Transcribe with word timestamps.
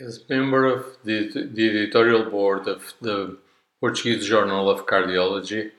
As 0.00 0.24
member 0.30 0.64
of 0.64 0.96
the, 1.04 1.28
the 1.28 1.68
editorial 1.68 2.30
board 2.30 2.66
of 2.66 2.94
the 3.02 3.36
Portuguese 3.80 4.26
Journal 4.26 4.70
of 4.70 4.86
Cardiology 4.86 5.72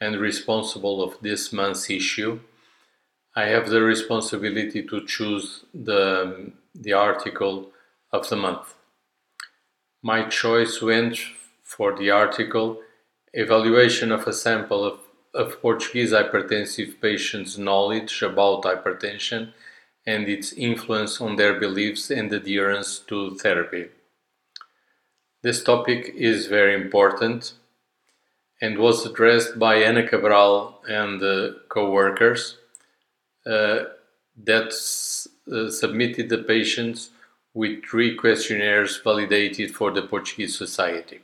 and 0.00 0.16
responsible 0.16 1.00
of 1.00 1.16
this 1.22 1.52
month's 1.52 1.88
issue, 1.88 2.40
I 3.36 3.44
have 3.46 3.68
the 3.68 3.80
responsibility 3.82 4.82
to 4.82 5.06
choose 5.06 5.64
the, 5.72 6.50
the 6.74 6.92
article 6.92 7.70
of 8.10 8.28
the 8.28 8.34
month. 8.34 8.74
My 10.02 10.24
choice 10.24 10.82
went 10.82 11.18
for 11.62 11.96
the 11.96 12.10
article 12.10 12.80
Evaluation 13.32 14.10
of 14.10 14.26
a 14.26 14.32
Sample 14.32 14.84
of, 14.84 14.98
of 15.32 15.60
Portuguese 15.62 16.10
Hypertensive 16.10 17.00
Patients' 17.00 17.56
Knowledge 17.56 18.22
about 18.22 18.64
Hypertension 18.64 19.52
and 20.12 20.26
its 20.26 20.54
influence 20.54 21.20
on 21.20 21.36
their 21.36 21.60
beliefs 21.60 22.10
and 22.10 22.32
adherence 22.32 22.98
to 23.10 23.34
therapy. 23.42 23.84
This 25.42 25.62
topic 25.62 26.12
is 26.16 26.46
very 26.46 26.74
important 26.74 27.52
and 28.62 28.78
was 28.78 29.04
addressed 29.04 29.58
by 29.58 29.74
Ana 29.88 30.08
Cabral 30.08 30.80
and 30.88 31.22
uh, 31.22 31.50
co-workers 31.68 32.56
uh, 33.46 33.80
that 34.50 34.68
uh, 35.52 35.70
submitted 35.82 36.30
the 36.30 36.42
patients 36.54 37.10
with 37.52 37.84
three 37.84 38.16
questionnaires 38.16 38.98
validated 39.04 39.74
for 39.74 39.90
the 39.90 40.02
Portuguese 40.02 40.56
Society. 40.56 41.20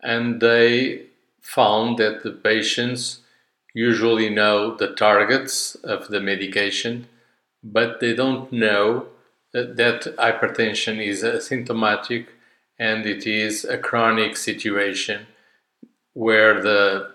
And 0.00 0.40
they 0.40 1.06
found 1.40 1.98
that 1.98 2.24
the 2.24 2.32
patients 2.32 3.20
usually 3.72 4.30
know 4.30 4.74
the 4.74 4.94
targets 5.06 5.76
of 5.76 6.08
the 6.08 6.20
medication 6.20 7.06
but 7.62 8.00
they 8.00 8.14
don't 8.14 8.52
know 8.52 9.06
that, 9.52 10.14
hypertension 10.18 11.04
is 11.04 11.22
asymptomatic 11.22 12.26
and 12.78 13.06
it 13.06 13.26
is 13.26 13.64
a 13.64 13.78
chronic 13.78 14.36
situation 14.36 15.26
where 16.14 16.60
the 16.60 17.12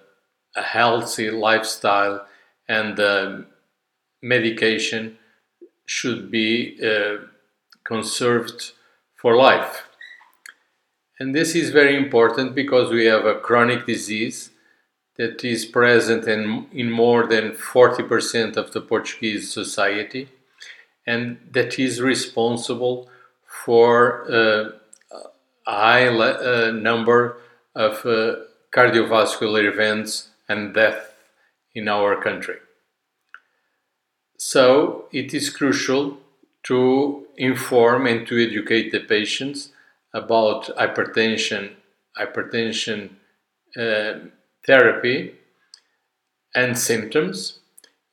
healthy 0.55 1.29
lifestyle 1.29 2.25
and 2.67 2.97
the 2.97 3.45
medication 4.21 5.17
should 5.85 6.31
be 6.31 6.77
uh, 6.83 7.17
conserved 7.83 8.73
for 9.15 9.35
life. 9.35 9.83
And 11.19 11.33
this 11.33 11.55
is 11.55 11.71
very 11.71 11.95
important 11.95 12.53
because 12.53 12.91
we 12.91 13.05
have 13.05 13.25
a 13.25 13.39
chronic 13.39 13.85
disease 13.85 14.51
that 15.17 15.43
is 15.43 15.65
present 15.65 16.27
in, 16.27 16.67
in 16.71 16.91
more 16.91 17.25
than 17.25 17.51
40% 17.51 18.55
of 18.55 18.71
the 18.71 18.81
Portuguese 18.81 19.51
society 19.51 20.29
and 21.07 21.37
that 21.51 21.79
is 21.79 22.01
responsible 22.01 23.09
for 23.65 24.29
uh, 24.29 24.71
a 25.65 25.71
high 25.71 26.07
uh, 26.07 26.71
number 26.71 27.37
of 27.73 28.05
uh, 28.05 28.35
cardiovascular 28.71 29.65
events 29.71 30.29
and 30.49 30.73
death 30.73 31.13
in 31.73 31.87
our 31.87 32.21
country. 32.21 32.57
So 34.37 35.05
it 35.11 35.33
is 35.33 35.49
crucial 35.49 36.17
to 36.63 37.25
inform 37.37 38.05
and 38.05 38.27
to 38.27 38.37
educate 38.37 38.91
the 38.91 38.99
patients 38.99 39.71
about 40.13 40.65
hypertension, 40.77 41.71
hypertension 42.19 43.11
uh, 43.77 44.19
therapy 44.65 45.33
and 46.53 46.77
symptoms 46.77 47.59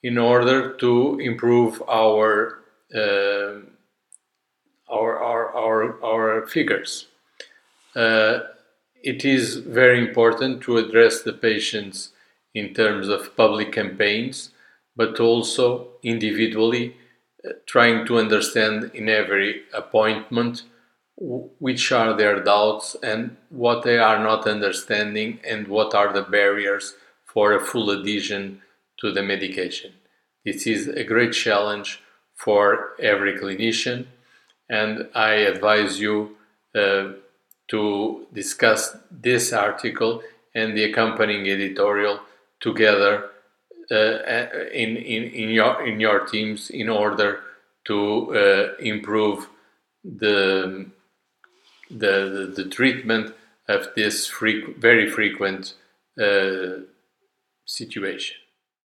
in 0.03 0.19
order 0.19 0.75
to 0.77 1.19
improve 1.21 1.83
our 1.89 2.64
uh, 2.95 3.61
our, 4.89 5.19
our, 5.23 5.55
our, 5.57 6.05
our 6.05 6.47
figures. 6.47 7.07
Uh, 7.95 8.41
it 9.03 9.25
is 9.25 9.57
very 9.57 9.99
important 9.99 10.63
to 10.63 10.79
address 10.79 11.23
the 11.23 11.33
patients 11.33 12.11
in 12.55 12.73
terms 12.73 13.09
of 13.09 13.37
public 13.37 13.73
campaigns, 13.73 14.51
but 14.97 15.19
also 15.21 15.89
individually 16.03 16.97
uh, 17.45 17.51
trying 17.67 18.07
to 18.07 18.19
understand 18.19 18.91
in 18.95 19.09
every 19.09 19.63
appointment 19.73 20.63
which 21.17 21.93
are 21.93 22.17
their 22.17 22.43
doubts 22.43 22.97
and 23.03 23.37
what 23.51 23.85
they 23.85 23.99
are 23.99 24.19
not 24.19 24.49
understanding 24.49 25.39
and 25.45 25.69
what 25.69 25.95
are 25.95 26.13
the 26.13 26.23
barriers 26.23 26.95
for 27.25 27.53
a 27.53 27.65
full 27.65 27.91
adhesion 27.93 28.61
to 28.99 29.13
the 29.13 29.23
medication. 29.23 29.93
This 30.45 30.67
is 30.67 30.89
a 30.89 31.05
great 31.05 31.33
challenge 31.33 32.03
for 32.37 32.95
every 33.01 33.39
clinician 33.39 34.07
and 34.69 35.09
I 35.15 35.35
advise 35.35 36.01
you 36.01 36.37
uh, 36.75 37.13
to 37.69 38.27
discuss 38.33 38.97
this 39.11 39.53
article 39.53 40.23
and 40.55 40.77
the 40.77 40.85
accompanying 40.85 41.49
editorial 41.49 42.21
together 42.61 43.31
uh, 43.91 43.95
in, 44.73 44.97
in, 44.97 45.25
in, 45.25 45.51
your, 45.51 45.87
in 45.87 46.01
your 46.01 46.21
teams 46.27 46.71
in 46.71 46.89
order 46.89 47.41
to 47.85 48.35
uh, 48.35 48.83
improve 48.83 49.49
the, 50.03 50.87
the, 51.91 52.53
the, 52.57 52.65
treatment 52.65 53.35
of 53.69 53.89
this 53.95 54.31
very 54.79 55.09
frequent 55.11 55.75
uh, 56.21 56.81
situation. 57.67 58.37